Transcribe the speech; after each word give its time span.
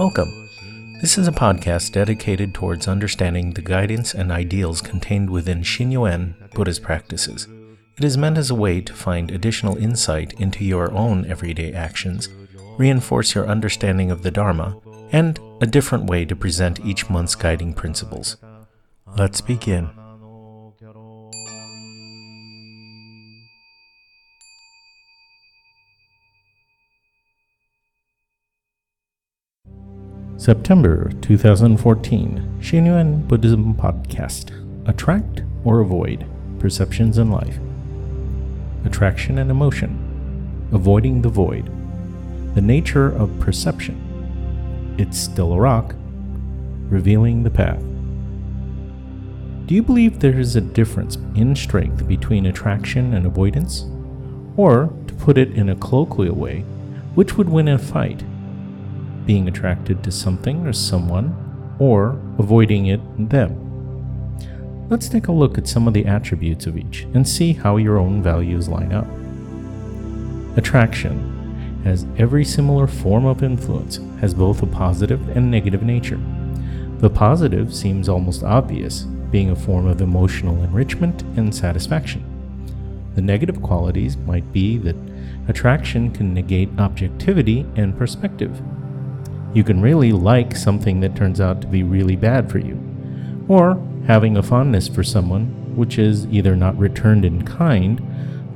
Welcome. 0.00 0.48
This 1.02 1.18
is 1.18 1.28
a 1.28 1.30
podcast 1.30 1.92
dedicated 1.92 2.54
towards 2.54 2.88
understanding 2.88 3.50
the 3.50 3.60
guidance 3.60 4.14
and 4.14 4.32
ideals 4.32 4.80
contained 4.80 5.28
within 5.28 5.60
Shinnyo-en 5.60 6.36
Buddhist 6.54 6.82
practices. 6.82 7.46
It 7.98 8.04
is 8.04 8.16
meant 8.16 8.38
as 8.38 8.48
a 8.48 8.54
way 8.54 8.80
to 8.80 8.94
find 8.94 9.30
additional 9.30 9.76
insight 9.76 10.32
into 10.40 10.64
your 10.64 10.90
own 10.92 11.26
everyday 11.26 11.74
actions, 11.74 12.30
reinforce 12.78 13.34
your 13.34 13.46
understanding 13.46 14.10
of 14.10 14.22
the 14.22 14.30
Dharma, 14.30 14.80
and 15.12 15.38
a 15.60 15.66
different 15.66 16.06
way 16.06 16.24
to 16.24 16.34
present 16.34 16.80
each 16.80 17.10
month's 17.10 17.34
guiding 17.34 17.74
principles. 17.74 18.38
Let's 19.18 19.42
begin. 19.42 19.90
September 30.40 31.12
2014 31.20 32.60
Shinnyo-en 32.62 33.26
Buddhism 33.26 33.74
Podcast. 33.74 34.48
Attract 34.88 35.42
or 35.64 35.80
Avoid 35.80 36.24
Perceptions 36.58 37.18
in 37.18 37.30
Life. 37.30 37.58
Attraction 38.86 39.36
and 39.36 39.50
Emotion. 39.50 40.70
Avoiding 40.72 41.20
the 41.20 41.28
Void. 41.28 41.66
The 42.54 42.62
Nature 42.62 43.14
of 43.14 43.38
Perception. 43.38 44.96
It's 44.96 45.18
Still 45.18 45.52
a 45.52 45.58
Rock 45.58 45.94
Revealing 46.88 47.42
the 47.42 47.50
Path. 47.50 47.82
Do 49.66 49.74
you 49.74 49.82
believe 49.82 50.20
there 50.20 50.40
is 50.40 50.56
a 50.56 50.62
difference 50.62 51.16
in 51.34 51.54
strength 51.54 52.08
between 52.08 52.46
attraction 52.46 53.12
and 53.12 53.26
avoidance? 53.26 53.84
Or, 54.56 54.90
to 55.06 55.12
put 55.16 55.36
it 55.36 55.52
in 55.52 55.68
a 55.68 55.76
colloquial 55.76 56.34
way, 56.34 56.60
which 57.14 57.36
would 57.36 57.50
win 57.50 57.68
a 57.68 57.78
fight? 57.78 58.22
Being 59.26 59.48
attracted 59.48 60.02
to 60.04 60.10
something 60.10 60.66
or 60.66 60.72
someone, 60.72 61.34
or 61.78 62.20
avoiding 62.38 62.86
it 62.86 63.00
and 63.16 63.30
them. 63.30 63.56
Let's 64.88 65.08
take 65.08 65.28
a 65.28 65.32
look 65.32 65.56
at 65.56 65.68
some 65.68 65.86
of 65.86 65.94
the 65.94 66.06
attributes 66.06 66.66
of 66.66 66.76
each 66.76 67.02
and 67.14 67.26
see 67.26 67.52
how 67.52 67.76
your 67.76 67.98
own 67.98 68.22
values 68.22 68.68
line 68.68 68.92
up. 68.92 69.06
Attraction 70.56 71.36
as 71.84 72.06
every 72.18 72.44
similar 72.44 72.86
form 72.86 73.24
of 73.24 73.42
influence 73.42 74.00
has 74.20 74.34
both 74.34 74.62
a 74.62 74.66
positive 74.66 75.36
and 75.36 75.50
negative 75.50 75.82
nature. 75.82 76.20
The 76.98 77.08
positive 77.08 77.74
seems 77.74 78.08
almost 78.08 78.42
obvious, 78.42 79.04
being 79.30 79.50
a 79.50 79.56
form 79.56 79.86
of 79.86 80.02
emotional 80.02 80.62
enrichment 80.62 81.22
and 81.36 81.54
satisfaction. 81.54 82.24
The 83.14 83.22
negative 83.22 83.62
qualities 83.62 84.16
might 84.16 84.52
be 84.52 84.76
that 84.78 84.96
attraction 85.48 86.10
can 86.10 86.34
negate 86.34 86.68
objectivity 86.78 87.64
and 87.76 87.96
perspective, 87.96 88.60
you 89.52 89.64
can 89.64 89.80
really 89.80 90.12
like 90.12 90.54
something 90.56 91.00
that 91.00 91.16
turns 91.16 91.40
out 91.40 91.60
to 91.60 91.66
be 91.66 91.82
really 91.82 92.16
bad 92.16 92.50
for 92.50 92.58
you. 92.58 92.78
Or 93.48 93.84
having 94.06 94.36
a 94.36 94.42
fondness 94.42 94.88
for 94.88 95.02
someone 95.02 95.56
which 95.76 95.98
is 95.98 96.26
either 96.26 96.56
not 96.56 96.78
returned 96.78 97.24
in 97.24 97.44
kind, 97.44 98.00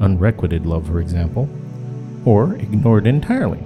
unrequited 0.00 0.66
love, 0.66 0.86
for 0.86 1.00
example, 1.00 1.48
or 2.24 2.56
ignored 2.56 3.06
entirely. 3.06 3.62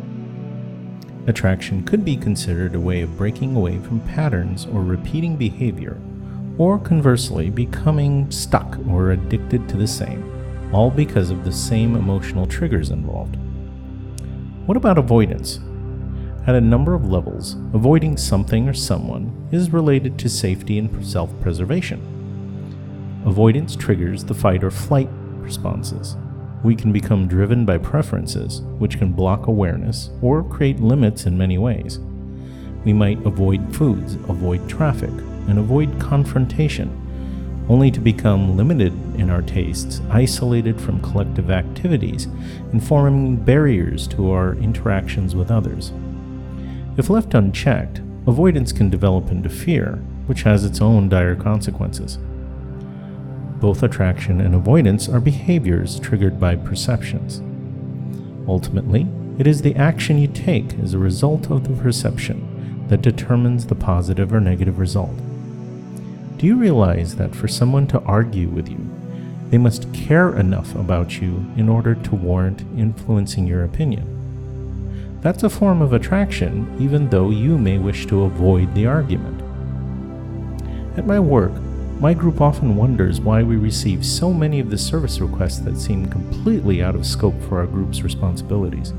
Attraction 1.26 1.82
could 1.84 2.04
be 2.04 2.16
considered 2.16 2.74
a 2.74 2.80
way 2.80 3.02
of 3.02 3.16
breaking 3.16 3.56
away 3.56 3.78
from 3.78 4.00
patterns 4.00 4.66
or 4.66 4.82
repeating 4.82 5.36
behavior, 5.36 6.00
or 6.58 6.78
conversely, 6.78 7.50
becoming 7.50 8.30
stuck 8.30 8.78
or 8.88 9.10
addicted 9.10 9.68
to 9.68 9.76
the 9.76 9.86
same, 9.86 10.70
all 10.72 10.90
because 10.90 11.30
of 11.30 11.44
the 11.44 11.52
same 11.52 11.96
emotional 11.96 12.46
triggers 12.46 12.90
involved. 12.90 13.36
What 14.66 14.76
about 14.76 14.98
avoidance? 14.98 15.60
At 16.46 16.54
a 16.54 16.60
number 16.60 16.94
of 16.94 17.10
levels, 17.10 17.56
avoiding 17.74 18.16
something 18.16 18.68
or 18.68 18.72
someone 18.72 19.48
is 19.50 19.72
related 19.72 20.16
to 20.20 20.28
safety 20.28 20.78
and 20.78 21.04
self 21.04 21.28
preservation. 21.40 22.00
Avoidance 23.26 23.74
triggers 23.74 24.22
the 24.22 24.34
fight 24.34 24.62
or 24.62 24.70
flight 24.70 25.08
responses. 25.40 26.16
We 26.62 26.76
can 26.76 26.92
become 26.92 27.26
driven 27.26 27.66
by 27.66 27.78
preferences, 27.78 28.60
which 28.78 28.96
can 28.96 29.12
block 29.12 29.48
awareness 29.48 30.10
or 30.22 30.44
create 30.44 30.78
limits 30.78 31.26
in 31.26 31.36
many 31.36 31.58
ways. 31.58 31.98
We 32.84 32.92
might 32.92 33.26
avoid 33.26 33.74
foods, 33.74 34.14
avoid 34.28 34.68
traffic, 34.68 35.10
and 35.48 35.58
avoid 35.58 35.98
confrontation, 35.98 36.92
only 37.68 37.90
to 37.90 37.98
become 37.98 38.56
limited 38.56 38.92
in 39.16 39.30
our 39.30 39.42
tastes, 39.42 40.00
isolated 40.10 40.80
from 40.80 41.02
collective 41.02 41.50
activities, 41.50 42.26
and 42.70 42.86
forming 42.86 43.34
barriers 43.34 44.06
to 44.06 44.30
our 44.30 44.54
interactions 44.54 45.34
with 45.34 45.50
others. 45.50 45.90
If 46.96 47.10
left 47.10 47.34
unchecked, 47.34 47.98
avoidance 48.26 48.72
can 48.72 48.88
develop 48.88 49.30
into 49.30 49.50
fear, 49.50 50.02
which 50.26 50.42
has 50.42 50.64
its 50.64 50.80
own 50.80 51.10
dire 51.10 51.36
consequences. 51.36 52.18
Both 53.60 53.82
attraction 53.82 54.40
and 54.40 54.54
avoidance 54.54 55.06
are 55.06 55.20
behaviors 55.20 56.00
triggered 56.00 56.40
by 56.40 56.56
perceptions. 56.56 57.42
Ultimately, 58.48 59.06
it 59.38 59.46
is 59.46 59.60
the 59.60 59.74
action 59.76 60.16
you 60.16 60.28
take 60.28 60.78
as 60.78 60.94
a 60.94 60.98
result 60.98 61.50
of 61.50 61.68
the 61.68 61.82
perception 61.82 62.86
that 62.88 63.02
determines 63.02 63.66
the 63.66 63.74
positive 63.74 64.32
or 64.32 64.40
negative 64.40 64.78
result. 64.78 65.14
Do 66.38 66.46
you 66.46 66.56
realize 66.56 67.16
that 67.16 67.34
for 67.34 67.48
someone 67.48 67.86
to 67.88 68.00
argue 68.02 68.48
with 68.48 68.70
you, 68.70 68.78
they 69.50 69.58
must 69.58 69.92
care 69.92 70.34
enough 70.36 70.74
about 70.74 71.20
you 71.20 71.44
in 71.56 71.68
order 71.68 71.94
to 71.94 72.14
warrant 72.14 72.62
influencing 72.78 73.46
your 73.46 73.64
opinion? 73.64 74.15
That's 75.26 75.42
a 75.42 75.50
form 75.50 75.82
of 75.82 75.92
attraction, 75.92 76.76
even 76.78 77.10
though 77.10 77.30
you 77.30 77.58
may 77.58 77.78
wish 77.78 78.06
to 78.06 78.22
avoid 78.22 78.72
the 78.76 78.86
argument. 78.86 79.42
At 80.96 81.04
my 81.04 81.18
work, 81.18 81.50
my 81.98 82.14
group 82.14 82.40
often 82.40 82.76
wonders 82.76 83.20
why 83.20 83.42
we 83.42 83.56
receive 83.56 84.06
so 84.06 84.32
many 84.32 84.60
of 84.60 84.70
the 84.70 84.78
service 84.78 85.18
requests 85.18 85.58
that 85.58 85.80
seem 85.80 86.06
completely 86.06 86.80
out 86.80 86.94
of 86.94 87.04
scope 87.04 87.34
for 87.48 87.58
our 87.58 87.66
group's 87.66 88.02
responsibilities. 88.02 88.92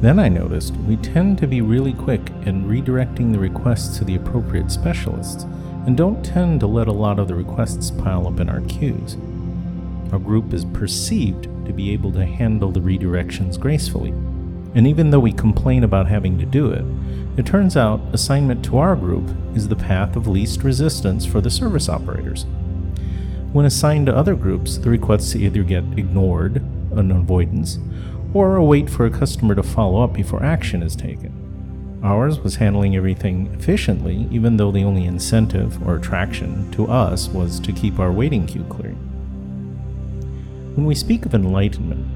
Then 0.00 0.20
I 0.20 0.28
noticed 0.28 0.76
we 0.86 0.94
tend 0.94 1.38
to 1.38 1.48
be 1.48 1.62
really 1.62 1.94
quick 1.94 2.30
in 2.46 2.68
redirecting 2.68 3.32
the 3.32 3.40
requests 3.40 3.98
to 3.98 4.04
the 4.04 4.14
appropriate 4.14 4.70
specialists 4.70 5.42
and 5.84 5.96
don't 5.96 6.24
tend 6.24 6.60
to 6.60 6.68
let 6.68 6.86
a 6.86 6.92
lot 6.92 7.18
of 7.18 7.26
the 7.26 7.34
requests 7.34 7.90
pile 7.90 8.28
up 8.28 8.38
in 8.38 8.48
our 8.48 8.60
queues. 8.68 9.16
Our 10.12 10.20
group 10.20 10.54
is 10.54 10.64
perceived 10.64 11.48
to 11.66 11.72
be 11.72 11.90
able 11.90 12.12
to 12.12 12.24
handle 12.24 12.70
the 12.70 12.78
redirections 12.78 13.58
gracefully, 13.58 14.14
and 14.74 14.86
even 14.86 15.10
though 15.10 15.20
we 15.20 15.32
complain 15.32 15.84
about 15.84 16.08
having 16.08 16.38
to 16.38 16.46
do 16.46 16.70
it, 16.70 16.84
it 17.38 17.46
turns 17.46 17.76
out 17.76 18.00
assignment 18.12 18.64
to 18.64 18.78
our 18.78 18.94
group 18.94 19.28
is 19.54 19.68
the 19.68 19.76
path 19.76 20.16
of 20.16 20.26
least 20.26 20.62
resistance 20.62 21.24
for 21.24 21.40
the 21.40 21.50
service 21.50 21.88
operators. 21.88 22.44
When 23.52 23.66
assigned 23.66 24.06
to 24.06 24.16
other 24.16 24.36
groups, 24.36 24.78
the 24.78 24.90
requests 24.90 25.34
either 25.34 25.62
get 25.62 25.84
ignored, 25.96 26.56
an 26.92 27.10
avoidance, 27.10 27.78
or 28.32 28.56
await 28.56 28.88
for 28.88 29.06
a 29.06 29.10
customer 29.10 29.54
to 29.56 29.62
follow 29.62 30.02
up 30.02 30.12
before 30.12 30.42
action 30.42 30.82
is 30.82 30.94
taken. 30.94 32.00
Ours 32.02 32.38
was 32.38 32.56
handling 32.56 32.96
everything 32.96 33.48
efficiently, 33.58 34.28
even 34.30 34.56
though 34.56 34.70
the 34.70 34.84
only 34.84 35.04
incentive 35.04 35.86
or 35.86 35.96
attraction 35.96 36.70
to 36.70 36.86
us 36.86 37.28
was 37.28 37.60
to 37.60 37.72
keep 37.72 37.98
our 37.98 38.12
waiting 38.12 38.46
queue 38.46 38.64
clear. 38.68 38.92
When 40.74 40.86
we 40.86 40.94
speak 40.94 41.26
of 41.26 41.34
enlightenment, 41.34 42.06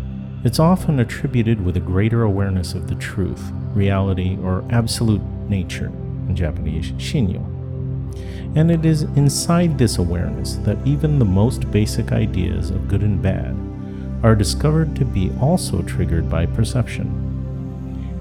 it's 0.45 0.59
often 0.59 1.01
attributed 1.01 1.65
with 1.65 1.79
a 1.79 1.81
greater 1.81 2.23
awareness 2.23 2.75
of 2.75 2.87
the 2.87 2.95
truth, 2.97 3.51
reality, 3.73 4.37
or 4.43 4.63
absolute 4.71 5.23
nature, 5.49 5.87
in 6.29 6.37
Japanese, 6.37 6.93
shinnyo. 6.93 7.43
And 8.55 8.71
it 8.71 8.85
is 8.85 9.03
inside 9.17 9.79
this 9.79 9.97
awareness 9.97 10.57
that 10.57 10.79
even 10.87 11.19
the 11.19 11.25
most 11.25 11.71
basic 11.71 12.13
ideas 12.13 12.69
of 12.69 12.89
good 12.89 13.03
and 13.03 13.23
bad 13.23 13.57
are 14.23 14.37
discovered 14.37 14.95
to 14.97 15.07
be 15.07 15.33
also 15.41 15.81
triggered 15.83 16.29
by 16.29 16.45
perception. 16.45 17.23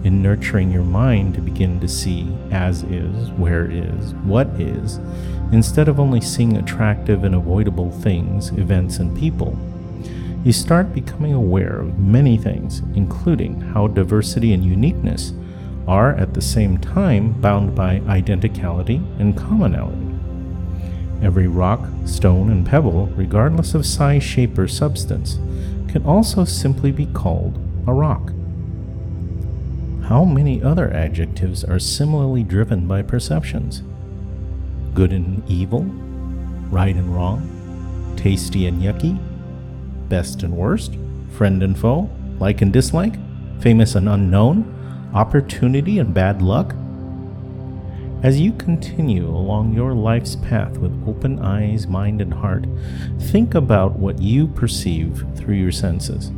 In 0.05 0.21
nurturing 0.21 0.71
your 0.71 0.83
mind 0.83 1.35
to 1.35 1.41
begin 1.41 1.79
to 1.81 1.89
see 1.89 2.33
as 2.51 2.83
is, 2.83 3.31
where 3.31 3.69
is, 3.69 4.13
what 4.23 4.47
is, 4.59 4.97
instead 5.51 5.89
of 5.89 5.99
only 5.99 6.21
seeing 6.21 6.55
attractive 6.55 7.25
and 7.25 7.35
avoidable 7.35 7.91
things, 7.91 8.49
events, 8.51 8.97
and 8.97 9.17
people, 9.17 9.57
you 10.43 10.51
start 10.51 10.93
becoming 10.93 11.33
aware 11.33 11.79
of 11.79 11.97
many 11.97 12.37
things, 12.37 12.79
including 12.95 13.61
how 13.61 13.87
diversity 13.87 14.53
and 14.53 14.63
uniqueness 14.65 15.33
are 15.87 16.15
at 16.15 16.33
the 16.33 16.41
same 16.41 16.77
time 16.77 17.39
bound 17.41 17.73
by 17.75 17.99
identicality 18.01 18.97
and 19.19 19.37
commonality. 19.37 19.99
Every 21.21 21.47
rock, 21.47 21.87
stone, 22.05 22.51
and 22.51 22.65
pebble, 22.65 23.07
regardless 23.15 23.73
of 23.73 23.85
size, 23.85 24.23
shape, 24.23 24.57
or 24.57 24.67
substance, 24.67 25.35
can 25.87 26.03
also 26.05 26.43
simply 26.43 26.91
be 26.91 27.05
called 27.05 27.57
a 27.87 27.93
rock. 27.93 28.33
How 30.03 30.25
many 30.25 30.61
other 30.61 30.91
adjectives 30.91 31.63
are 31.63 31.79
similarly 31.79 32.43
driven 32.43 32.87
by 32.87 33.03
perceptions? 33.03 33.83
Good 34.93 35.13
and 35.13 35.49
evil, 35.49 35.83
right 36.69 36.95
and 36.95 37.15
wrong, 37.15 38.13
tasty 38.17 38.67
and 38.67 38.81
yucky, 38.81 39.17
best 40.13 40.43
and 40.43 40.55
worst, 40.55 40.95
friend 41.31 41.63
and 41.63 41.75
foe, 41.75 42.07
like 42.37 42.61
and 42.61 42.71
dislike, 42.71 43.15
famous 43.59 43.95
and 43.95 44.07
unknown, 44.07 44.63
opportunity 45.11 45.97
and 45.97 46.13
bad 46.13 46.39
luck? 46.39 46.75
As 48.21 48.39
you 48.39 48.53
continue 48.53 49.27
along 49.27 49.73
your 49.73 49.95
life's 49.95 50.35
path 50.35 50.77
with 50.77 51.07
open 51.07 51.39
eyes, 51.39 51.87
mind, 51.87 52.21
and 52.21 52.31
heart, 52.31 52.67
think 53.21 53.55
about 53.55 53.97
what 53.97 54.21
you 54.21 54.45
perceive 54.49 55.25
through 55.35 55.55
your 55.55 55.71
senses. 55.71 56.29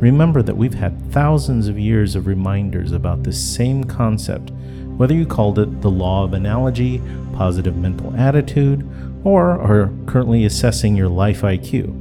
Remember 0.00 0.40
that 0.40 0.56
we've 0.56 0.74
had 0.74 1.12
thousands 1.12 1.66
of 1.66 1.80
years 1.80 2.14
of 2.14 2.28
reminders 2.28 2.92
about 2.92 3.24
this 3.24 3.44
same 3.44 3.82
concept, 3.82 4.52
whether 4.96 5.14
you 5.14 5.26
called 5.26 5.58
it 5.58 5.80
the 5.80 5.90
law 5.90 6.22
of 6.22 6.32
analogy, 6.32 7.02
positive 7.32 7.74
mental 7.74 8.14
attitude, 8.14 8.88
or 9.24 9.60
are 9.60 9.90
currently 10.06 10.44
assessing 10.44 10.94
your 10.94 11.08
life 11.08 11.40
IQ. 11.40 11.97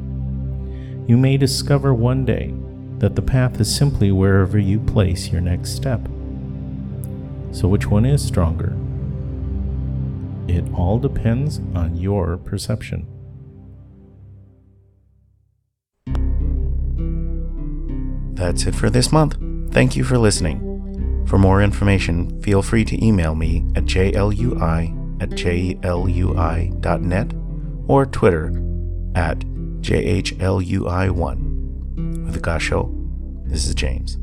You 1.08 1.16
may 1.16 1.38
discover 1.38 1.94
one 1.94 2.26
day 2.26 2.54
that 2.98 3.16
the 3.16 3.22
path 3.22 3.62
is 3.62 3.74
simply 3.74 4.12
wherever 4.12 4.60
you 4.60 4.80
place 4.80 5.30
your 5.30 5.40
next 5.40 5.72
step. 5.72 6.06
So, 7.52 7.70
which 7.70 7.88
one 7.88 8.06
is 8.06 8.26
stronger? 8.26 8.76
It 10.50 10.66
all 10.74 11.00
depends 11.00 11.60
on 11.74 11.96
your 11.96 12.36
perception. 12.36 13.08
That's 18.34 18.66
it 18.66 18.76
for 18.76 18.90
this 18.90 19.12
month. 19.12 19.38
Thank 19.72 19.96
you 19.96 20.04
for 20.04 20.18
listening. 20.18 21.26
For 21.26 21.38
more 21.38 21.62
information, 21.62 22.42
feel 22.42 22.62
free 22.62 22.84
to 22.84 23.06
email 23.06 23.34
me 23.34 23.66
at 23.76 23.86
jlui 23.86 25.22
at 25.22 25.30
jlui.net 25.30 27.34
or 27.88 28.06
Twitter 28.06 28.64
at 29.16 29.57
jhlui1. 29.82 31.56
With 32.26 32.42
Gassho, 32.42 32.92
this 33.50 33.66
is 33.66 33.74
James. 33.76 34.18